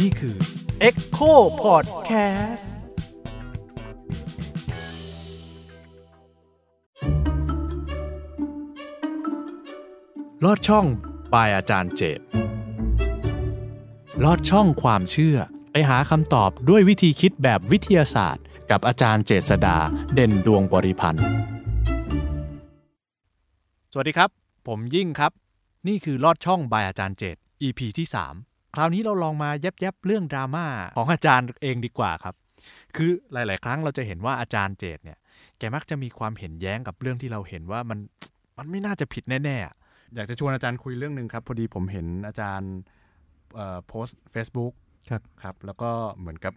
[0.00, 0.36] นี่คือ
[0.88, 2.66] Echo Podcast
[10.44, 10.86] ลอดช่อง
[11.32, 12.20] ปายอาจารย์เจต
[14.24, 15.36] ลอดช่องความเชื่อ
[15.72, 19.76] ไปหาคำตอบด้วยวิธีคิดแบบวิทยาศาสตร์ กับอาจารย์เจษดา
[20.14, 21.24] เด่นดวงบริพันธ์
[23.92, 24.30] สวัสดีครับ
[24.68, 25.32] ผมยิ่งครับ
[25.88, 28.06] นี่คือลอดช่องบายอาจารย์เจต EP ที่
[28.40, 30.66] 3 คราวนี้เราลองมาแยบๆเรื่องดราม่า
[30.96, 32.34] ของอาจารย์เองดีกว่าครับ
[32.96, 35.18] คือหลาย ๆ ครั้งเราจะเห็นว่าอาจารย์เจตเนี่ย
[35.58, 37.98] แกมักจะมีความเห็นแย้งกับเรื่องที่เราเห็นว่ามัน
[38.58, 39.74] มันไม่น่าจะผิดแน่ๆอะ
[40.14, 42.72] อยากจะชวนอาจารย์คุยเรื่องหนึ่งครับพอดีผมเห็นอาจารย์
[43.54, 44.72] เอ่อโพสต์ Facebook
[45.10, 46.54] ครับครับ แล้วก็เหมือนกับ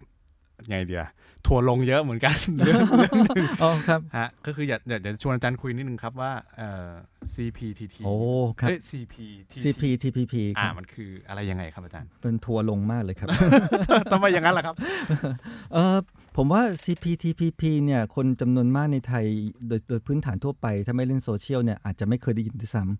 [0.69, 1.03] ไงเดีย
[1.47, 6.91] ทัวร์ลงเยอะเหมือนกันเรื่องเรื่องหนึ่งอ๋อครับฮะก็คืออยากอยากจะชวนอาจารย์คุยนิดนึงครับว่าเอ่อ
[7.35, 8.15] CPTT โอ้
[8.59, 13.29] ครับเอ้ย CPTT CPTPP คอ่ารับมันคืออะไรยังไงครับอาจารย์ เป็นทัวร์ลงมากเลยครับ
[14.11, 14.75] ทำไมอย่างนั้นล่ะครับ
[15.73, 15.97] เออ
[16.37, 19.25] ผมว่า CPTPP เนี่ยคนจำนวนมากในไทย
[19.67, 22.93] โดยโดยพื้นฐานทั่วไป ถ้าไม่เล่นโซเชียลเนี่ยอาจจะไม่เคยได้ยินด้วยซ้ำ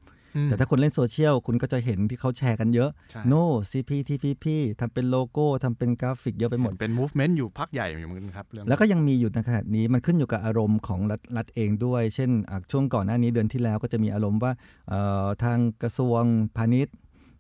[0.44, 4.46] แต่ถ้าคนเล่นโซเชียลคุณก็จะเห็นที่เขาแชร์กันเยอะใช่ no CPTPP
[4.80, 14.52] ทำเป็นโลโก้ทำเป็นกราฟิกเยอะไปหมดเห็นเป็น movement อยู่พักใหญ่อยู่เหมือนกันครับเรื่องแล้วก็ยังมีอยู่ในขณะนี้มันขึ้นอยู่กับอารมณ์ของรัฐรัฐเองด้วย เช่นอะช่วงก่อนหน้านี้เดือนที่แล้วก็จะมีอารมณ์ว่า
[14.90, 16.22] เอ่อทางกระทรวง
[16.58, 16.96] พาณิชย์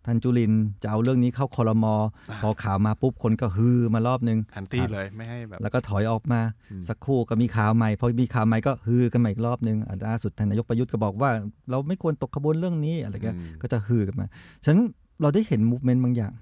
[0.06, 1.96] ท่านจุลินทร์จะเอาเรื่องนี้เข้าคอรมอ
[2.44, 11.30] พอข่าวมาปุ๊บคนก็ฮือมารอบนึงแอนตี้เลยไม่ให้แบบแล้วก็ถอยออกมาอืมสักครู่ก็มีข่าวใหม่พอมีข่าวใหม่ก็ฮือกันมาอีกรอบนึงอะล่าสุดท่านนายกประยุทธ์ก็บอกว่า
[11.70, 14.26] เราไม่ควรตกขบวนเรื่องนี้อะไรเงี้ยอืมก็จะฮือกันมา
[14.64, 14.86] ฉะนั้น
[15.22, 16.34] เราได้เห็น movement บางอย่าง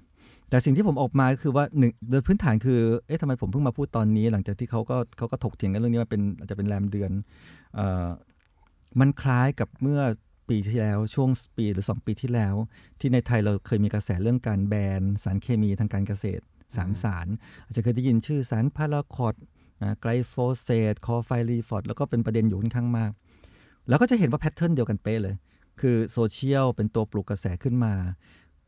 [0.50, 7.10] แต่สิ่งที่ผมออกมาก็คือว่าหนึ่งโดยพื้นฐานคือเอ๊ะทำไมผมเพิ่งมาพูดตอนนี้ หลังจากที่เขาก็เขาก็ถกเถียงกันเรื่องนี้มาเป็นอาจจะเป็นแรมเดือน
[7.74, 8.08] เอ่อ
[9.00, 10.00] มันคล้ายกับเมื่อ
[10.48, 12.54] ปีที่แล้วช่วงปีหรือ 2 ปีที่แล้ว
[13.00, 16.42] ที่ในไทยเราเคยมีกระแสเรื่องการแบนสารเคมีทางการเกษตร
[16.76, 17.26] สามสาร
[17.64, 19.34] อาจจะเคยได้ยินชื่อสารพาราควอต
[19.82, 23.10] นะไกลโฟเซตคลอร์ไพริฟอสแล้วก็เป็นประเด็นอยู่ค่อนข้างมาก
[23.88, 25.34] แล้วก็จะเห็นว่า pattern เดียวกันเป๊ะเลย
[25.80, 27.94] คือโซเชียลเป็นตัวปลุกกระแสขึ้นมา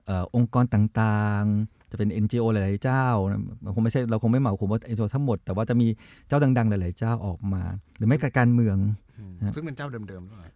[0.06, 5.88] เออองค์กรต่างๆ จะเป็น NGO หลายๆเจ้านะมันคงไม่ใช่เราคงไม่เหมาคุมว่า NGO ทั้งหมด แต่ว่าจะมี
[6.28, 7.62] เจ้าดัง ๆ หลายๆเจ้าออกมา
[7.96, 8.76] หรือไม่กับการเมือง
[9.18, 10.55] อืมฮะซึ่งเป็นเจ้าเดิมๆด้วยเอ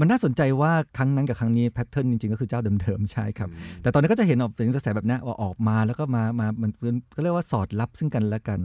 [0.00, 8.60] มันน่าสนใจว่าครั้งนั้นกับครั้งนี้แพทเทิร์นจริงๆ ก็คือเจ้าเดิมๆ ใช่ครับอืมแต่ตอนนี้ก็จะเห็นออกเป็นกระแสแบบนี้ว่าออกมาแล้วก็มามามันเป็นก็เรียกว่าสอดรับซึ่งกันและกัน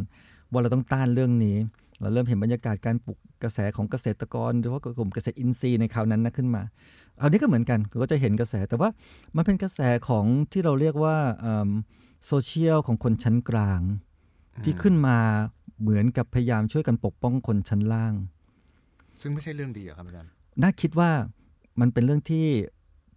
[0.51, 1.57] ว่าเราต้องต้านเรื่องนี้
[2.01, 6.63] เราเริ่มเห็นบรรยากาศการปลูกกระแสของเกษตรกรโดยเฉพาะกลุ่มเกษตรอินทรีย์ในคราวนั้นนะขึ้นมา
[7.21, 8.89] อันนี้ก็เหมือนกันก็จะเห็นกระแสแต่ว่า
[9.35, 11.15] มันเป็นกระแสของที่เราเรียกว่า
[12.27, 13.81] โซเชียลของคนชั้นกลาง
[14.63, 15.17] ที่ขึ้นมา
[15.81, 18.13] เหมือนกับพยายามช่วยกันปกป้องคนชั้นล่าง
[19.21, 21.09] ซึ่งไม่ใช่เรื่องดีอะครับอาจารย์ น่าคิดว่า
[21.81, 22.45] มันเป็นเรื่องที่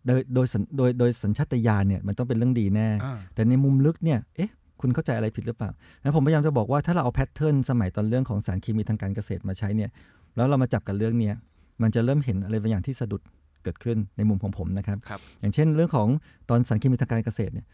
[0.06, 4.50] โดยโดยสัญโดยโดยสัญชาตญาณเนี่ยมันต้องเป็นเรื่องดีแน่อ่าแต่ในมุมลึกเนี่ยเอ๊ะ
[4.80, 5.70] คุณเข้าใจอะไรผิดหรือเปล่า
[6.02, 9.90] แล้วผมพยายามจะบอกว่าถ้าเราเอาแพทเทิร์นสมัยตอนเรื่องของสารเคมีทางการเกษตรมาใช้เนี่ย
[10.36, 11.34] แล้วเรามาจับกันเรื่องเนี้ย
[11.82, 13.22] มันจะเริ่มเห็นอะไรบางอย่างที่สะดุด
[13.62, 16.08] เกิดขึ้นในมุมของผมนะครับครับอย่างเช่นเรื่องของ
[16.50, 17.66] ตอนสารเคมีทางการเกษตรเนี่ย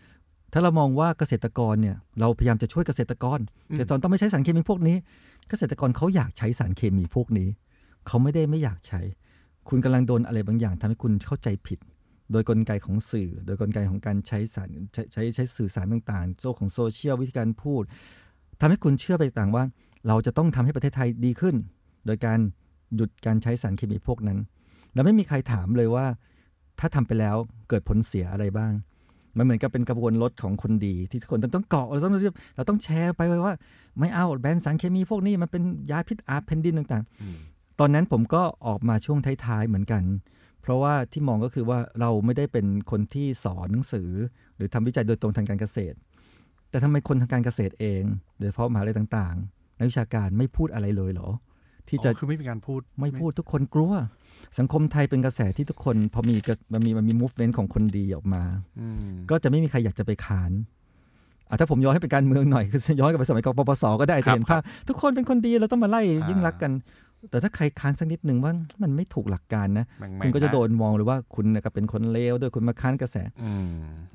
[0.53, 3.39] ถ้าเรามองว่าเกษตรกรเนี่ยเราพยายามจะช่วยเกษตรกร
[3.71, 4.97] อืมเกษตรกรต้องไม่ใช้สารเคมีพวกนี้
[5.49, 7.49] เกษตรกรเขาอยากใช้สารเคมีพวกนี้
[8.07, 9.01] เขาไม่ได้ไม่อยากใช้
[9.69, 11.79] คุณกำลังโดนอะไรบางอย่างทำให้คุณเข้าใจผิด
[12.33, 14.71] โดยกลไกของสื่อ โดยกลไกของการใช้สาร
[15.13, 17.83] ใช้ใช้สื่อสารต่างๆโซ่ของโซเชียลวิธีการพูด
[18.61, 19.65] ทำให้คุณเชื่อไปต่างว่า
[20.07, 21.57] เราจะต้องทำให้ประเทศไทยดีขึ้น
[22.07, 22.39] โดยการ
[22.97, 24.39] หยุดการใช้สารเคมีพวกนั้น
[24.95, 26.07] แล้วไม่มีใครถามเลยว่า
[26.79, 27.37] ถ้าทำไปแล้ว
[27.69, 28.73] เกิดผลเสียอะไรบ้าง
[29.37, 32.13] มันเหมือนกับเป็นกระบวนรถของคนดีที่ทุกคนต้องเกาะเราต้อง
[32.57, 33.55] เราต้องแชร์ไปว่า
[33.99, 37.05] ไม่เอาแบนสารเคมีพวกนี้มันเป็นยาพิษอาแผ่นดินต่าง
[37.35, 37.50] ๆ
[37.81, 40.03] ตอนนั้นผมก็ออกมาช่วงท้ายๆเหมือนกัน
[40.63, 44.11] เพราะว่าที่มองก็คือว่าเราไม่ได้เป็นคนที่สอนหนังสือ
[44.57, 45.97] หรือทำวิจัยโดยตรงทางการเกษตร
[46.71, 48.03] แต่ทำไมคนทางการเกษตรเอง
[48.39, 51.29] โดยเฉพาะมหาลัยต่างๆนักวิชาการไม่พูดอะไรเลยเหรอ
[51.89, 53.93] ที่จะอ๋อคือไม่มีการพูดไม่พูดทุกคนกลัว
[54.59, 58.43] สังคมไทยเป็นกระแสที่ทุกคนพอมีกระมันมีมันมี movement ของคนดีออกมา
[58.81, 60.53] อืมก็จะไม่มีใครอยากจะไปขาน
[61.49, 66.73] อะถ้าผมย้อนให้เป็นการเมืองหน่อยคือย้อนกลับไปสมัยกปปสก็ได้ครัจะบเห็นภาพทุกคนเป็นคนดีเราต้องมาไล่อ่ายิ่ยิ่งรักกัน
[67.31, 68.53] แต่ถ้าใครค้านสักนิดหนึ่งว่า
[68.83, 73.67] มันไม่ถูกหลักการนะแม่งคุณก็จะแม่งโดนมองเลยว่าคุณน่ะก็เป็นคนเลวด้วยคุณมาค้านกระแสอืม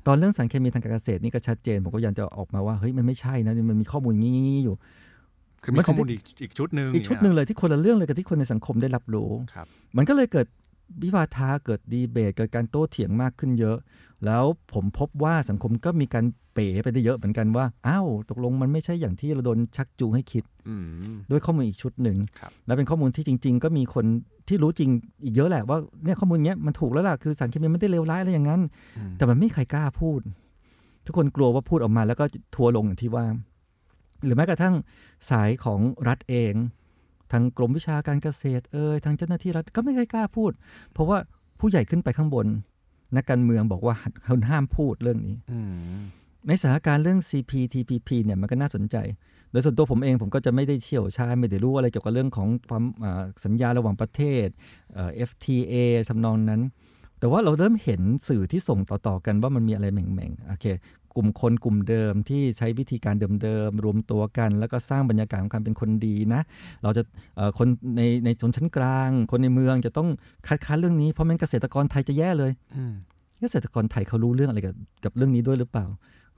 [0.06, 4.74] ตอนเรื่องสารเคมีทางการเกษตรนี่ก็ชัดเจน ผมก็พยายามจะออกมาว่าเฮ้ยมันไม่ใช่นะมันมีข้อมูลงี้ๆอยู่
[5.62, 9.66] คือมีมันถึข้องได้มูลอีกอีกชุดหนึ่งอีกชุดหนึ่งเลยที่คนละเรื่องเลยกับที่คนในสังคมได้รับรู้ครับ
[9.96, 10.46] มันก็เลยเกิด
[11.02, 13.78] วิวาทาเกิดดีเบตเกิดการโต้เถียงมากขึ้นเยอะ
[14.24, 16.24] แล้วผมพบว่าสังคมก็มีการ
[16.54, 20.74] เป๋ไปได้เยอะเหมือนกันว่าอ้าวตกลงมันไม่ใช่อย่างที่เราโดนชักจูงให้คิดอื
[21.12, 24.04] มด้วยข้อมูลอีกชุดหนึ่งครับและเป็นข้อมูลที่จริง ๆ ก็มีคน
[24.48, 24.90] ที่รู้จริง
[25.24, 28.60] อีกเยอะแหละว่าเนี่ยข้อมูลเนี้ยมันถูกแล้วล่ะคือสารเคมีไม่ได้เลวร้ายอะไรอย่างนั้น
[28.96, 30.20] อืมแต่มันไม่มีใครกล้าพูด
[31.06, 32.24] ทุกคนกลัวว่าพูดออกมาแล้วก็
[32.54, 33.26] ทัวร์ลงอย่างที่ว่า
[34.24, 34.74] หรือแม้กระทั่ง
[35.30, 36.54] สายของรัฐเอง
[37.32, 40.52] ทางกรมวิชาการเกษตรเอ่ยทางเจ้าหน้าที่รัฐก็ไม่เคยกล้าพูด
[40.92, 41.18] เพราะว่า
[41.60, 42.46] ผู้ใหญ่ขึ้นไปข้างบน
[43.16, 43.94] นักการเมืองบอกว่า
[44.50, 45.60] ห้ามพูดเรื่องนี้อื
[45.98, 46.00] ม
[46.48, 48.96] ในสถานการณ์เรื่อง CPTPP เนี่ยมันก็น่าสนใจ
[49.50, 54.46] โดยส่วนตัวผมเองผมก็จะไม่ได้เชี่ยวชาญไม่ได้รู้อะไรเกี่ยวกับเรื่องของความอ่าสัญญาระหว่างประเทศ
[54.94, 55.74] เอ่อ FTA
[56.08, 56.62] ทำนองนั้น
[57.18, 60.66] แต่ว่าเราเริ่มเห็นสื่อที่ส่งต่อๆกันว่ามันมีอะไรแหม่งๆ โอเค
[61.16, 66.42] กลุ่มคนกลุ่มเดิมที่ใช้วิธีการเดิมๆรวมตัวกัน แล้วก็สร้างบรรยากาศของการเป็นคนดีนะ
[66.82, 67.02] เราจะ
[67.36, 70.08] เอ่อคนในในชนชั้นกลาง คนในเมืองจะต้อง
[70.46, 72.94] คัดค้านเรื่องนี้เพราะแม้นเกษตรกรไทยจะแย่เลยอืม
[73.42, 74.74] เกษตรกรไทยเขารู้เรื่องอะไรกับ
[75.04, 75.86] กับเรื่องนี้ด้วยหรือเปล่า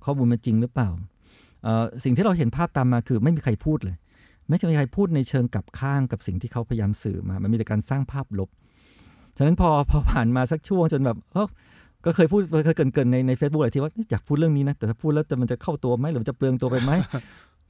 [0.04, 0.88] ข้อมูลมันจริงหรือเปล่า
[1.62, 3.96] เอ่อสิ่งที่เราเห็นภาพตามมาคือไม่มีใครพูดเลย
[4.48, 8.48] ไม่มีใครพูดในเชิงกลับข้างกับสิ่งที่เขาพยายามสื่อมา มันมีแต่การสร้างภาพลบ
[9.36, 11.48] ฉะนั้นพอพอผ่านมาสักช่วงจนแบบเออ
[12.04, 16.92] ก็เคยพูดเคยเกรินๆในในเฟซบุ๊กอะไรที่ว่าอยากพูดเรื่องนี้นะ แต่ถ้าพูดแล้วจะมันจะเข้าตัวไหมหรือมันจะเปลืองตัวไปไหม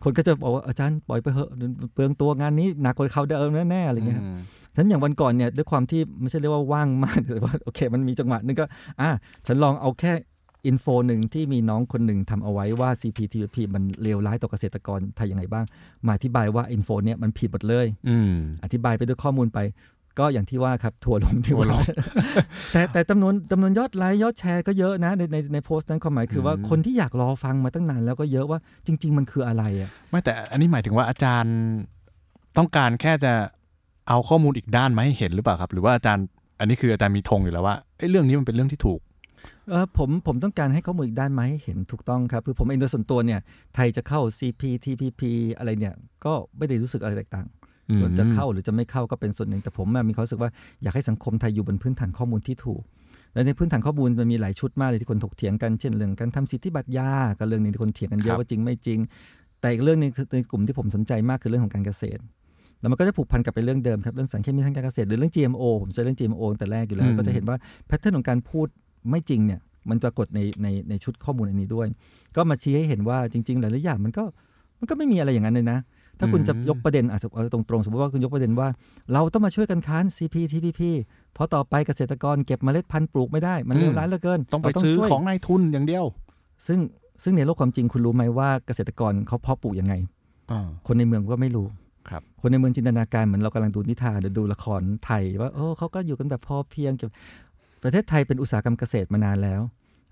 [0.04, 1.50] คนก็จะบอกว่าอาจารย์ปล่อยไปเหอะ
[1.94, 4.38] เปลืองตัวงานนี้หนักกว่าของเดิมแน่ๆอะไรเงี้ยครับม
[4.74, 8.64] ฉะนั้นอย่างวันก่อนเนี่ยด้วยความที่ไม่ใช่เรียกว่าว่างมากแต่ว่าโอเคมันมีจังหวะหนึงก็
[9.00, 9.08] อะ
[9.46, 10.12] ฉันลองเอาแค่
[10.66, 15.64] info หนึ่งที่มีน้องคนหนึ่งทำเอาไว้ว่า CPTPP มันเลวร้ายต่อเกษตรกรไทยยังไงบ้าง
[16.06, 18.32] มาอธิบายว่า info เนี่ยมันผิดหมดเลยอืม
[18.64, 19.58] อธิบายไปด้วยข้อมูลไป
[20.18, 21.84] ก็อย่างที่ว่าครับทัวร์ลงที่ทัวร์ลว่าง
[22.72, 31.56] แต่แต่จำนวนจำนวนยอดไลค์ยอดแชร์ก็เยอะนะในในในโพสต์นั้นความหมายคือว่าอืมคนที่อยากรอฟังมาตั้งนานแล้วก็เยอะว่าจริง ๆ มันคืออะไรอะไม่แต่อันนี้หมายถึงว่าอาจารย์
[32.56, 33.32] ต้องการแค่จะ
[34.08, 36.24] เอาข้อมูลอีกด้านมาให้เห็นหรือเปล่าครับ หรือว่าอาจารย์
[36.60, 39.00] อันนี้คืออาจารย์มีธงอยู่แล้วว่าเอ้ยเรื่องนี้มันเป็นเรื่องที่ถูก
[39.70, 43.40] เออผมผมต้องการให้ข้อมูลอีกด้านมาให้เห็นถูกต้องครับคือผมเองโดยส่วนตัวเนี่ย
[43.74, 45.22] ไทยจะเข้า CPTPP
[45.58, 45.94] อะไรเนี่ย
[46.24, 47.67] ก็ไม่ได้รู้สึกอะไรแตกต่างอืม
[48.18, 50.50] จะเข้าหรือจะไม่เข้าก็เป็นส่วนหนึ่ง แต่ผมมีความรู้สึกว่า
[50.82, 52.82] อยากให้สังคมไทยอยู่บนพื้นฐานข้อมูลที่ถูก
[53.34, 58.98] และในพื้นฐานข้อมูลมันมีหลายชุดมากเลยที่คนถกเถียงกันเช่นเรื่องการทำสิทธิบัตรยาก็เรื่องนึงที่คนเถียงกันเยอะว่าจริงไม่จริง
[59.60, 62.20] แต่อีกเรื่องหนึงในกลุ่มที่ผมสนใจมากคือเรื่องของการเกษตร
[62.80, 68.66] แล้วมันก็จะผูกพันกับไปเรื่องเดิมครับเรื่องสารเคมีทางการเกษตรหรือเรื่อง GMO ผมใช้เรื่อง GMO แต่แรกอยู่แล้วก็จะเห็นว่า pattern ของการพูด
[69.10, 71.86] ไม่จริงเนี่ยมันปรากฏในในในชุดข้อมูลอันนี้ด้วย
[72.36, 74.24] ก็มาชี้ให้เห็นว่าจริงๆหลายๆอย่างมันก็
[74.78, 75.78] มันก็ไม่มีอะไรอย่างนั้นเลยนะ
[76.18, 78.68] ถ้าคุณจะยกประเด็นอาจจะเอาตรงๆ สมมติว่าคุณยกประเด็นว่า
[79.12, 80.80] เราต้องมาช่วยกันค้าน CPTPP
[81.34, 86.04] เพราะต่อไปเกษตรกรเก็บเมล็ดพันธุ์ปลูกไม่ได้ มันเลวร้ายเหลือเกิน ต้องไปเราซื้อช่วยของนายทุนอย่างเดียว
[86.66, 86.78] ซึ่ง
[87.22, 89.94] ซึ่งในโลกความจริงคุณรู้ไหมว่าเกษตรกรเขาเพาะปลูกยังไง
[90.50, 91.66] อ่าคนในเมืองก็ไม่รู้
[92.08, 97.10] ครับคนในเมืองจินตนาการเหมือนเรากำลังดูนิทานหรือดูละครไทยว่าโอ้เขาก็อยู่กันแบบพอเพียงเก็บ
[97.82, 99.60] ประเทศไทยเป็นอุตสาหกรรมเกษตรมานานแล้ว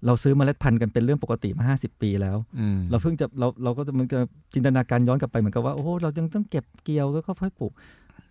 [0.07, 4.19] เราซื้อเมล็ดพันธุ์กันเป็นเรื่องปกติมา 50 ปีแล้วอืมเราเพิ่งจะเราเราก็จะมันก็
[4.55, 7.73] จินตนาการย้อนกลับไปเหมือนกับว่าโอ้โหเรายังต้องเก็บเกี่ยวแล้วก็ค่อยปลูก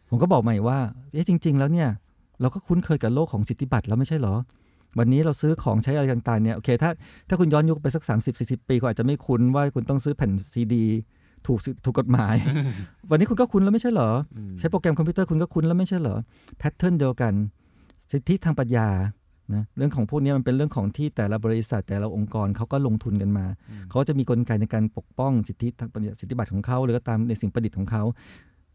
[0.09, 0.77] ผมก็บอกใหม่ว่า
[1.13, 1.89] เอ๊ะจริง ๆ แล้วเนี่ย
[2.41, 4.35] เราก็คุ้นเคยกับโลกของสิทธิบัตรแล้วไม่ใช่เหรอ
[4.99, 6.89] วันนี้เราซื้อของใช้อะไรต่างๆเนี่ยโอเคถ้า
[7.29, 10.85] ถ้าคุณย้อนยุคไปสัก 30 40 ปีก็อาจจะไม่คุ้นว่าคุณต้องซื้อแผ่นซีดี
[11.47, 12.35] ถูกถูกกฎหมาย
[13.09, 16.17] วันนี้คุณก็คุ้นแล้วไม่ใช่เหรออืมใช้โปรแกรมคอมพิวเตอร์คุณก็คุ้นแล้วไม่ใช่เหรอ
[16.57, 17.33] แพทเทิร์นเดียวกัน
[18.11, 18.87] สิทธิทางปัญญา
[19.53, 23.45] นะเรื่องของพวกนี้มันเป็นเรื่องของที่แต่ละบริษัทแต่ละองค์กรเขาก็ลงทุนกันมา
[23.89, 28.03] เขาจะมีกลไกในการปกป้องสิทธิทางปัญญาสิทธิบัตรของเขาหรือก็ตามในสิ่งประดิษฐ์ของเขา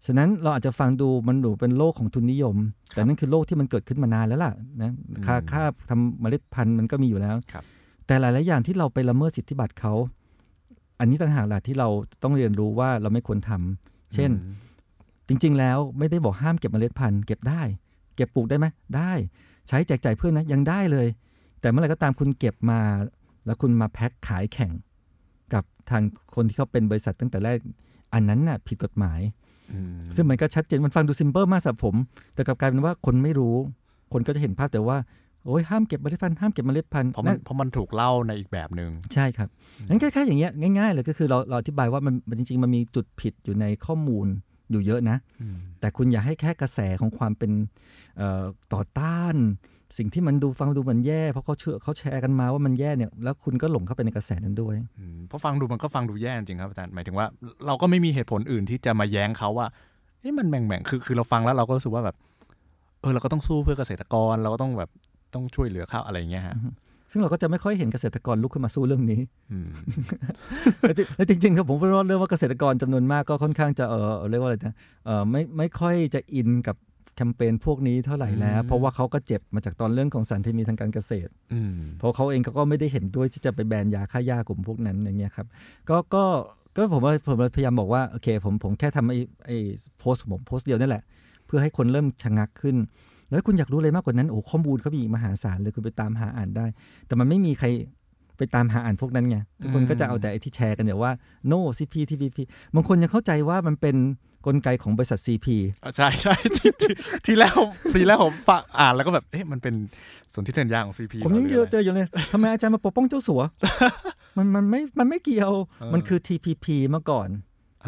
[0.06, 2.56] ฉะนั้นเราอาจจะฟังดูมันดูเป็นโลกของทุนนิยม
[2.90, 4.52] แต่นั่นคือโลกที่มันเกิดขึ้นมานานแล้วล่ะ
[4.82, 4.92] นะ
[5.26, 7.64] ค่าค่าทำเมล็ดพันธุ์มันก็มีอยู่แล้วครับ
[8.06, 9.94] แต่หลายๆอย่างที่เราไปละเมิดสิทธิบัตรเขา
[11.00, 11.88] อันนี้ต่างหากแหละที่เรา
[12.22, 14.56] ต้องเรียนรู้ว่าเราไม่ควรทำเช่นอืม
[15.28, 17.62] จริง ๆ แล้วไม่ได้บอกห้ามเก็บเมล็ดพันธุ์เก็บได้
[18.16, 19.12] เก็บปลูกได้ไหมได้
[19.70, 21.06] ใช้แจกจ่ายเพื่อนนะยังได้เลย
[21.60, 22.80] แต่เมื่อไหร่ก็ตามคุณเก็บมา
[23.46, 24.72] แล้วคุณมาแพ็คขายแข่ง
[25.54, 26.02] กับทาง
[26.34, 27.58] คนที่เขาเป็นบริษัทตั้งแต่แรก
[28.14, 29.20] อันนั้นน่ะผิดกฎหมาย
[29.72, 31.94] อืมซึ่งมันก็ชัดเจนมันฟังดูซิมเปิลมากสำหรับผม
[32.34, 33.56] แต่กลับกลายเป็นว่าคนไม่รู้
[34.12, 34.98] คนก็จะเห็นภาพแต่ว่า
[35.46, 39.48] โอ้ยห้ามเก็บเมล็ดพันธุ์ห้ามเก็บเมล็ดพันธุ์เพราะมันนั่นเพราะมันถูกเล่าในอีกแบบหนึ่งใช่ครับ
[39.88, 44.26] งั้นแค่ๆอย่างเงี้ยง่าย ๆ เลยก็คือเราเราอธิบายว่ามันมันจริง ๆ มันมีจุดผิดอยู่ในข้อมูล
[44.70, 47.52] อยู่เยอะนะอืมแต่คุณอย่าให้แค่กระแสของความเป็น
[48.16, 49.36] เอ่อต่อต้าน
[49.98, 57.26] สิ่งที่มันดูฟังดูเหมือนแย่ เพราะเขาเชื่อเขาแชร์กันมาว่ามันแย่เนี่ยแล้วคุณก็หลงเข้าไปในกระแสนั้นด้วยอืมเพราะฟังดูมันก็ฟังดูแย่จริงครับอาจารย์หมายถึงว่า
[57.66, 59.66] เราก็ไม่มีเหตุผลอื่นที่จะมาแย้งเขาว่า
[60.20, 62.16] เอ้มันแหม่งๆคือคือเราฟังแล้วเราก็รู้สึกว่าแบบ
[63.00, 64.90] เออเราก็ต้องสู้เพื่อเกษตรกรเราก็ต้องแบบ
[65.34, 66.54] ต้องช่วยเหลือเขาอะไรอย่างเงี้ยฮะ
[67.10, 69.20] ซึ่งเราก็จะไม่ค่อยเห็นเกษตรกรลุกขึ้นมาสู้เรื่องนี้
[69.52, 69.70] อืม
[70.80, 74.74] และที่และจริงๆครับผมพูดว่าเรื่องว่าเกษตรกรจำนวนมากก็ค่อนข้างจะเออเรียกว่าอะไรนะ
[75.06, 76.76] เออไม่ไม่ค่อยจะอินกับ
[77.16, 85.46] แคมเปญพวกนี้เท่าไหร่แล้วอืมเพราะว่าเขาก็เจ็บมาจากตอนเรื่องของสารเคมีทางการเกษตรอืมเพราะเขาเองเขาก็ไม่ได้เห็นด้วยที่จะไปแบนยาฆ่าหญ้ากลุ่มพวกนั้นอย่างเงี้ยครับ
[85.90, 86.24] ก็ก็
[86.76, 89.56] ก็ผมว่าผมพยายามบอกว่าโอเคผมผมแค่ทำไอ้ไอ้
[89.98, 91.02] โพสต์ผมโพสต์เดียวนั่นแหละ
[91.46, 92.76] เพื่อให้คนเริ่มชะงักขึ้น
[93.30, 96.66] แล้วคุณอยากรู้อะไรมากกว่านั้นโอ้ข้อมูลเขามีมหาศาลเลยคุณไปตามหาอ่านได้
[97.06, 97.66] แต่มันไม่มีใคร
[98.38, 101.12] ไปตามหาอ่านพวกนั้นไงทุกคนก็จะเอาแต่ไอ้ที่แชร์กันอย่างว่า
[101.50, 102.38] no CP TPP
[102.74, 103.96] บางคนยังเข้าใจว่ามันเป็น
[104.46, 105.46] กลไกของบริษัท CP
[105.84, 106.92] อะใช่ใช่ที่ที่
[107.24, 109.74] ที่แรกผมทีแรกผมฟังอ่านแล้วก็แบบเอ๊ะมันเป็น
[110.34, 113.42] สนธิสัญญาของซีพีผมยังเจอเจออยู่เลยทำไมอาจารย์มาปกป้องเจ้าสัว
[114.36, 115.52] มันมันไม่มันไม่เกี่ยว
[115.92, 117.28] มันคือ TPP เมื่อก่อน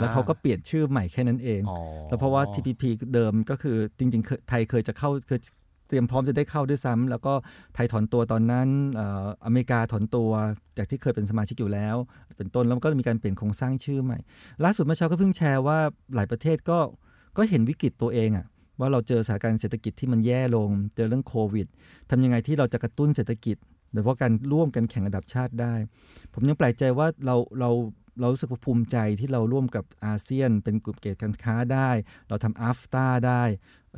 [0.01, 2.83] แล้วเขาก็เปลี่ยนชื่อใหม่แค่นั้นเองอ๋อแล้วเพราะว่า TPP
[3.15, 5.41] เดิมก็คือจริงๆเคยไทยเคยจะเข้าเคย
[5.89, 7.33] เตรียมพร้อมจะได้เข้าด้วยซ้ำแล้วก็
[7.75, 10.31] ไทยถอนตัวตอนนั้นเอ่ออเมริกาถอนตัว
[10.79, 11.97] จากที่เคยเป็นสมาชิกอยู่แล้ว
[12.37, 14.19] เป็นต้นแล้วก็มีการเปลี่ยนโครงสร้างชื่อใหม่
[14.65, 15.79] ล่าสุดเมื่อเช้าก็เพิ่งแชร์ว่า
[16.15, 16.79] หลายประเทศก็
[17.37, 18.47] ก็เห็นวิกฤตตัวเองอะ
[18.81, 21.67] ว่าเราเจอสถานการณ์เศรษฐกิจที่มันแย่ลง เจอเรื่องโควิด
[22.11, 23.57] ทำยังไงที่เราจะกระตุ้นเศรษฐกิจ
[23.93, 25.75] โดยเฉพาะการร่วมกันแข่งระดับชาติได้
[26.35, 27.71] ผมยังแปลกใจว่าเราเรา
[28.21, 31.91] เรารู้สึกว่าภูมิใจที่เราร่วมกับอาเซียน เป็นกลุ่มเขตการค้าได้
[32.29, 33.43] เราทำอัฟตาได้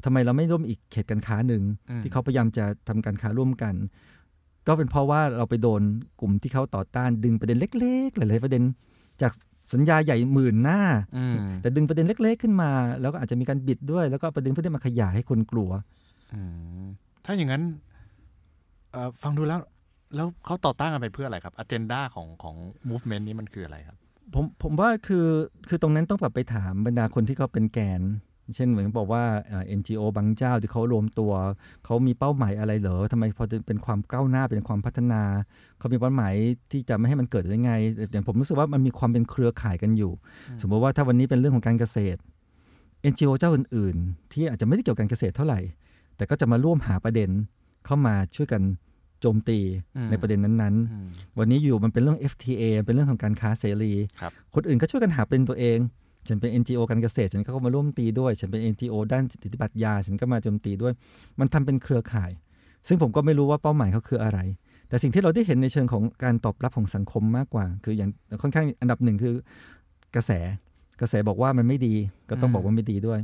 [0.05, 3.75] ทำไมเราไม่ร่วมอีกเขตการค้าหนึ่งอืมที่เขาพยายามจะทำการค้าร่วมกัน
[4.67, 5.83] ก็เป็นเพราะว่าเราไปโดน
[6.21, 8.63] กลุ่มที่เขาต่อต้านดึงประเด็นเล็กๆหลายๆประเด็น
[9.23, 9.33] จาก
[9.73, 10.81] สัญญาใหญ่หมื่นหน้า
[11.17, 15.71] อืมแต่ดึงประเด็นเล็ก ๆ ขึ้นมา แล้วก็อาจจะมีการบิดด้วย แล้วก็ประเด็นเพื่อมาขยายให้คนกลัว
[16.35, 16.41] อื
[16.85, 16.87] ม
[17.25, 17.63] ถ้าอย่างนั้น
[18.93, 19.61] เอ่อฟังดูแล้ว
[20.15, 22.57] แล้วเขาต่อต้านกันไปเพื่ออะไรครับอ g e n d a ของของ
[22.91, 23.97] movement นี้มันคืออะไรครับ
[24.35, 25.27] ผมผมว่าคือ
[25.69, 28.03] คือตรงนั้นต้องกลับไปถามบรรดาคนที่เขาเป็นแกน
[28.55, 31.33] เช่นเหมือนบอกว่าเอ่อ NGO บางเจ้าที่เขารวมตัว
[31.85, 35.23] เขามีเป้าหมายอะไรเหรอทำไมพอเป็นความก้าวหน้าเป็นความพัฒนา
[35.79, 36.35] เขามีเป้าหมาย
[36.71, 37.73] ที่จะไม่ให้มันเกิดได้ไง
[38.13, 40.13] อย่างผมรู้สึกว่ามันมีความเป็นเครือข่ายกันอยู่
[40.49, 42.19] อืมสมมติว่าถ้าวันนี้เป็นเรื่องของการเกษตร
[43.13, 45.61] NGO เจ้าอื่น ๆ ที่อาจจะไม่ได้เกี่ยวกับการเกษตรเท่าไหร่
[46.17, 47.31] แต่ก็จะมาร่วมหาประเด็น
[47.87, 48.63] เข้ามาช่วยกัน
[48.94, 49.59] โจมตี
[49.97, 55.79] อืมในประเด็นนั้นอืมๆวันนี้อยู่มันเป็นเรื่อง FTA เป็นเรื่องของการค้าเสรีครับคนอื่นก็ช่วยกันหาเป็นตัวเอง
[56.29, 60.93] ฉันเป็น NGO การเกษตร ฉันก็มาร่วมตีด้วย ฉันเป็น NGO ด้านสิทธิบัตรยา ฉันก็มาโจมตีด้วย
[61.41, 62.31] มันทำเป็นเครือข่าย
[62.89, 64.39] ซึ่งผมก็ไม่รู้ว่าเป้าหมายเขาคืออะไร
[64.89, 68.11] แต่สิ่งที่เราได้เห็นในเชิงของการตอบรับของสังคมมากกว่า คืออย่าง
[68.43, 69.35] ค่อนข้างอันดับหนึ่งคือ
[70.17, 70.31] กระแส
[71.01, 71.95] กระแสบอกว่ามันไม่ดี
[72.31, 73.21] ก็ต้องอืมบอกว่าไม่ดีด้วย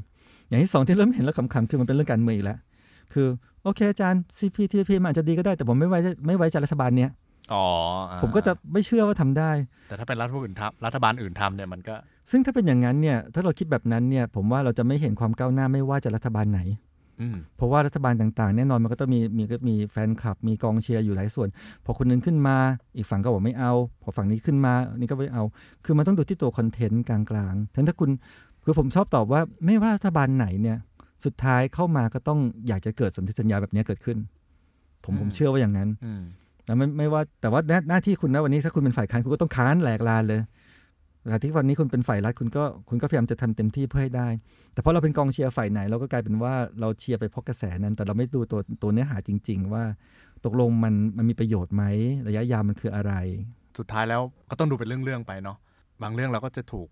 [0.48, 2.58] อย่างที่สองที่เริ่มเห็นแล้วขำๆคือมันเป็นเรื่องการเมืองอีกแล้ว
[3.12, 3.26] คือ
[3.64, 7.10] โอเคอาจารย์ CPTPP มันอาจจะดีก็ได้แต่ผมไม่ไว้ไม่ไว้ใจรัฐบาลเนี้ย
[7.52, 7.64] อ๋อ
[8.10, 9.50] อ่าผมก็จะไม่เชื่อว่าทำได้
[9.88, 11.94] แต่ถ้าเป็นรัฐอื่นทำรัฐบาลอื่นทำเนี่ยมันก็
[12.30, 16.60] ซึ่งถ้าเป็นอย่างนั้นเนี่ยถ้าเราคิดแบบนั้นเนี่ยผมว่าเราจะไม่เห็นความก้าวหน้าไม่ว่าจะรัฐบาลไหน
[17.20, 21.48] อืมเพราะว่ารัฐบาลต่างๆ แน่นอนมันก็ต้องมีมีก็มีแฟนคลับ มีกองเชียร์อยู่หลายส่วน
[21.84, 22.56] พอคนหนึงขึ้นมา
[22.96, 25.42] อีกฝั่งก็บอกไม่เอา พอฝั่งนี้ขึ้นมานี่ก็ไม่เอา
[25.84, 28.10] คือมันต้องดูที่ตัวคอนเทนต์กลางๆทั้งถ้าคุณ
[28.64, 30.78] คือผมชอบตอบว่าไม่ว่ารัฐบาลไหนเนี่ย
[31.24, 34.18] สุดท้ายเข้ามาก็ต้องอยากจะเกิดสนธิสัญญาแบบนี้เกิดขึ้น
[35.04, 36.22] ผมผมเชื่อว่าอย่างนั้นอืม
[36.66, 40.40] แล้วไม่ไม่ว่าแต่ว่าหน้าหน้าที่คุณนะวันนี้ถ้าคุณเป็นฝ่ายค้านคุณก็ต้องค้านแหลกลานเลย
[41.28, 44.28] แต่ที่วันนี้คุณเป็นฝ่ายรัฐคุณก็คุณก็พยายามจะทำเต็มที่เพื่อให้ได้
[44.72, 49.84] แต่พอเราเป็นกองเชียร์ฝ่ายไหน เราก็กลายเป็นว่าเราเชียร์ไปเพราะกระแสนั้น แต่เราไม่ดูตัวตัวเนื้อหาจริง ๆ ว่า
[50.44, 51.84] ตกลงมันมันมีประโยชน์ไหม
[52.28, 53.12] ระยะยาวมันคืออะไร
[53.78, 55.56] สุดท้ายแล้วก็ต้องดูเป็นเรื่องๆไปเนาะ
[56.02, 56.88] บางเรื่องเราก็จะถูก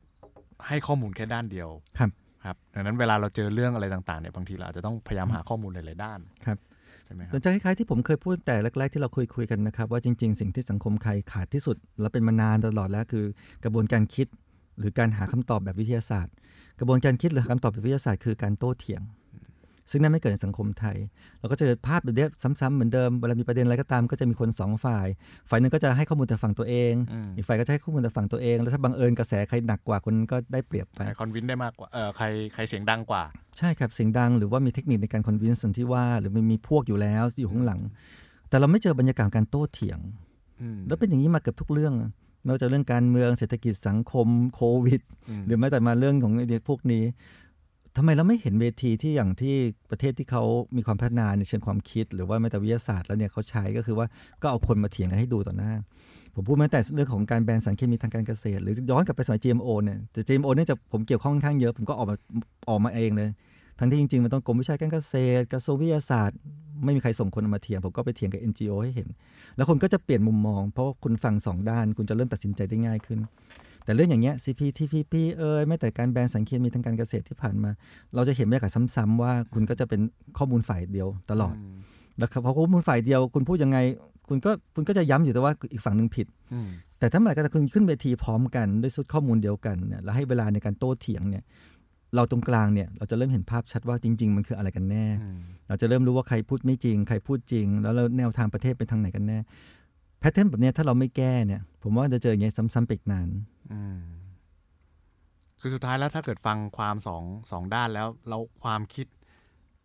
[0.66, 1.68] ให้ข้อมูลแค่ด้านเดียว
[1.98, 2.10] ครับ
[2.44, 6.58] ครับดังนั้นเวลาเราเจอเรื่องอะไรต่างๆเนี่ยบางทีเราอาจจะต้องพยายามหาข้อมูลหลายๆด้านครับ
[7.04, 13.24] ใช่ไหมครัมับนจะคล้ายๆที่ผมเคยพูดแต่แรกๆที่เราคุยคุยๆกันนะครับ ว่าจริง ๆ สิ่งที่สังคมไทยขาดที่สุด และเป็นมานานตลอดแล้วคือ
[13.64, 14.26] กระบวนการคิด
[14.78, 16.34] หรือการหาคำตอบแบบวิทยาศาสตร์
[16.80, 19.02] กระบวนการคิดหรือคำตอบแบบวิทยาศาสตร์คือการโต้เถียง
[19.90, 20.96] ซึ่งนั่นไม่เกิดในสังคมไทย
[21.40, 22.28] เราก็จะเจอภาพแบบเนี้ย
[22.60, 25.06] ซ้ำๆเหมือนเดิมเวลามีประเด็นอะไรก็ตาม ก็จะมีคนสองฝ่าย
[25.48, 33.22] ฝ่ายหนึ่งก็จะให้ข้อมูลแต่ฝั่งตัวเองอืมอีกฝ่ายก็จะให้ข้อมูลแต่ฝั่งตัวเอง แล้วถ้าบังเอิญกระแสใครหนักกว่าคนนั้นก็ได้เปรียบไปใครคอนวินได้มากกว่าเออใครใครเสียงดังกว่า
[33.58, 37.80] ใช่ครับเสียงดังหรือว่ามีเทคนิคในการคอนวินส์ที่ว่าหรือมันมีพวกอยู่แล้วอยู่ข้างหลัง
[38.48, 39.98] แต่เราไม่เจอบรรยากาศการโต้เถียง
[40.60, 42.10] อืมแล้วเป็นอย่างนี้มาเกือบทุกเรื่องอะ
[42.42, 45.00] ไม่ว่าจะเรื่องการเมืองเศรษฐกิจสังคมโควิด
[45.40, 47.04] มหรือแม้แต่มาเรื่องของไอ้พวกนี้
[47.96, 49.54] ทำไมเราไม่เห็นเวทีที่อย่างที่
[49.90, 50.42] ประเทศที่เขา
[50.76, 54.06] มีความพัฒนาในเชิงความคิด หรือว่าแม้แต่วิทยาศาสตร์แล้วเนี่ยเขาใช้ก็คือว่า
[54.42, 55.72] ก็เอาคนมาเถียงกันให้ดูต่อหน้า
[56.34, 62.16] ผมพูดแม้แต่เรื่องของการแบนสารเคมีทางการเกษตร หรือย้อนกลับไปสมัย GMO เนี่ยแต่ GMO เนี่ยจะผมเกี่ยวข้องค่อนข้างเยอะ ผมก็ออกมา
[62.68, 63.28] ออกมาเองเลย
[63.78, 66.38] ทั้งที่จริงๆ มันต้องกรมวิชาการเกษตรกระทรวงวิทยาศาสตร์
[66.84, 69.08] ไม่มีใครส่งคนมาเถียงผมก็ไปเถียงกับ NGO ให้เห็น
[69.56, 73.18] แล้วคนก็จะเปลี่ยนมุมมอง เพราะคุณฟังสองด้านคุณจะเริ่มตัดสินใจได้ง่ายขึ้น
[73.88, 77.70] แต่เรื่องอย่างเงี้ย CPTPP เอ่ยแม้แต่การแบนสารเคมีทางการเกษตรที่ผ่านมา
[78.14, 80.00] เราจะเห็นบรรยากาศซ้ำๆว่าคุณก็จะเป็น
[80.38, 81.78] ข้อมูลฝ่ายเดียวตลอดม
[82.18, 83.78] แล้วครับเพราะข้อมูลฝ่ายเดียว คุณพูดยังไง
[84.28, 86.68] คุณก็คุณก็จะย้ำอยู่แต่ว่าอีกฝั่งหนึ่งผิดอืม
[86.98, 91.44] แต่ถ้าเมื่อไหร่ก็ตามคุณขึ้นเวทีพร้อมกันด้วยชุดข้อมูลเดียวกันเนี่ยแล้วให้เวลาในการโต้เถียงเนี่ย
[92.16, 99.38] เราตรงกลางเนี่ยเราจะเริ่มเห็นภาพชัดว่าจริง ๆ มันคืออะไรกันแน่อืมเราจะเริ่มรู้ว่าใครพูดไม่จริง ใครพูดจริง แล้วเราแนวทางประเทศไปทางไหนกันแน่
[100.20, 103.28] แพทเทิร์นแบบเนี้ยถ้าเราไม่แก้เนี่ย ผมว่าจะเจออย่างเงี้ยซ้ำๆไปอีกนาน
[103.72, 104.00] อืม
[105.60, 109.06] คือสุดท้ายแล้วถ้าเกิดฟังความสองสองด้านแล้วเราความคิด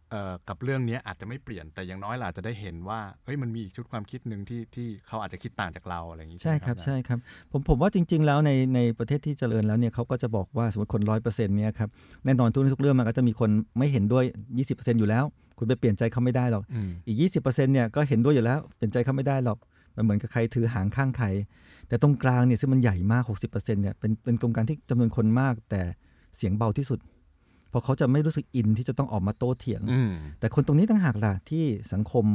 [0.09, 7.19] เอ่อกับเรื่องเนี้ยอาจจะไม่เปลี่ยนแต่อย่างน้อยเราอาจจะได้เห็นว่าเอ้ยมันมีอีกชุดความคิดหนึ่งที่ที่เขาอาจจะคิดต่างจากเราอะไรอย่างนี้ใช่ไหมครับอาจาย์ใช่ครับ
[7.51, 11.89] ผมผมว่าจริง ๆ แล้วในในประเทศที่เจริญแล้วเนี่ยเขาก็จะบอกว่าสมมติคนร้อยเปอร์เซ็นต์เนี่ยครับ
[12.25, 14.23] แน่นอนทุกทุกเรื่องมันก็จะมีคนไม่เห็นด้วย
[14.61, 15.23] 20%อยู่แล้ว
[15.57, 19.57] คุณไปเปลี่ยนใจเขาไม่ได้หรอกอืมอีก 20%เนี่ยก็เห็นด้วยอยู่แล้วเปลี่ยนใจเขาไม่ได้หรอก
[19.95, 21.27] มันเหมือนกับใครถือหางข้างใคร
[21.87, 25.81] แต่ตรงกลางเนี่ยซึ่งมันใหญ่มาก 60%เนี่ยเป็นเป็นกรมการที่จำนวนคนมาก แต่
[26.37, 26.99] เสียงเบาที่สุด
[27.69, 32.25] เพราะเขาจะไม่รู้สึกอินที่จะต้องออกมาโต้เถียงอืมแต่คนตรงนี้ต่างหากล่ะที่สังคม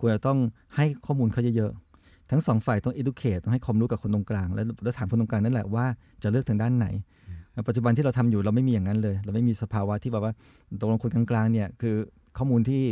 [0.00, 0.38] ควรจะต้อง
[0.76, 5.86] ให้ข้อมูลเขาเยอะๆ ทั้งสองฝ่ายต้อง educate ต้องให้ความรู้กับคนตรงกลาง แล้วแล้วถามคนตรงกลางนั่นแหละว่า
[6.22, 6.86] จะเลือกทางด้านไหน
[7.68, 10.32] ปัจจุบันที่เราทำอยู่เราไม่มีอย่างนั้นเลย เราไม่มีสภาวะที่แบบว่า
[10.80, 11.94] ตกลงคนกลางๆเนี่ยคือ
[12.36, 12.82] ข้อมูลที่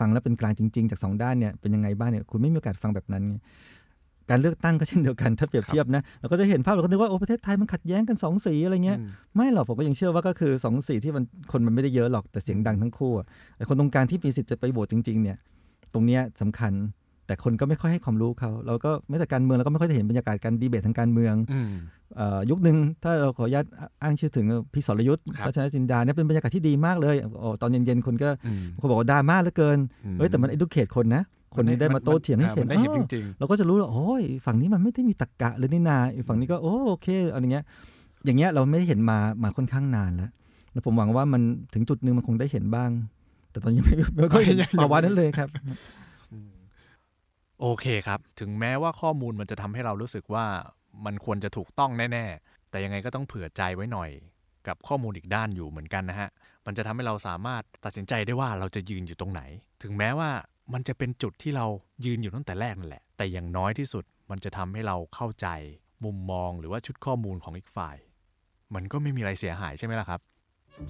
[0.00, 3.36] ฟังแล้วเป็นกลางจริง ๆ จากสองด้านเนี่ยเป็นยังไงบ้างเนี่ยคุณไม่มีโอกาสฟังแบบนั้นไง
[4.30, 13.26] การเลือกตั้งก็เช่นเดียวกันถ้าเปรียบเทียบนะเราก็จะเห็นภาพเราก็นึกว่าโอ้ประเทศไทยมันขัดแย้งกันสองสีอะไรเงี้ยอืมไม่หรอกผมก็ยังเชื่อว่าก็คือสองสีที่มันคนมันไม่ได้เยอะหรอกแต่เสียงดังทั้งคู่อะ
[13.56, 15.36] แต่คนตรงกลางที่มีสิทธิ์จะไปโหวตจริงๆเนี่ย
[15.94, 16.72] ตรงเนี้ยสำคัญ
[17.30, 21.70] แต่คนก็ไม่ค่อยให้ความรู้เขาเราก็ไม่แต่การเมืองเราก็ไม่ค่อยได้เห็นบรรยากาศการดีเบตทางการเมืองอืม
[22.16, 23.64] เอ่อยุคหนึ่งถ้าเราขออนุญาต
[24.02, 31.22] อ้างชื่อถึงพี่สรยุทธ์ครับพัชรจินดาเนี่ยเป็นบรรยากาศที่ดีมากเลยโอ้ตอนเย็นๆคนก็อืมคนบอกว่าดราม่าเหลือเกินอืมเฮ้ยแต่มัน educate คนนะ
[31.54, 37.64] คนนี้ได้มาโต้เถียงให้เห็นมัได้เห็นอ้จอริงเราก็จะรู้ว่าโอ้ยฝั่งนี้มันไม่ได้มีตรรกะเลยนี่นาอีกฝั่งนี้ก็โอ้โอเคอะไรเงี้ย
[38.24, 40.30] อย่างเงี้ยเราไม่ได้เห็นมามาค่อนข้างนานแล้ว
[40.72, 41.42] แล้วผมหวังว่ามัน
[41.74, 42.90] ถึงจุดหนึ่งมันคงได้เห็นบ้าง
[43.50, 45.48] แต่ตอนนี้ไม่ไม่ค่อยเห็นภาวะนั้นเลยครับ
[47.62, 50.46] โอเคครับ ถึงแม้ว่าข้อมูลมันจะทำให้เรารู้สึกว่า
[51.04, 54.10] มันควรจะถูกต้องแน่ๆ แต่ยังไงก็ต้องเผื่อใจไว้หน่อย
[54.66, 56.28] กับข้อมูลอีกด้านอยู่เหมือนกันนะฮะ
[56.66, 59.42] มันจะทำให้เราสามารถตัดสินใจได้ว่าเราจะยืนอยู่ตรงไหน
[59.82, 60.30] ถึงแม้ว่า
[60.72, 61.66] มันจะเป็นจุดที่เรา
[62.04, 65.48] ยืนอยู่ตั้งแต่แรกนั่นแหละ แต่อย่างน้อยที่สุดมันจะทำให้เราเข้าใจ
[66.04, 67.96] มุมมองหรือว่าชุดข้อมูลของอีกฝ่าย
[68.74, 70.20] มันก็ไม่มีอะไรเสียหายใช่ไหมล่ะครับ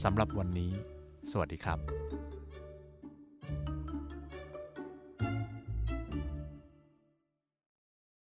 [0.05, 0.73] สำหรับวันนี้
[1.31, 1.79] สวัสดีครับ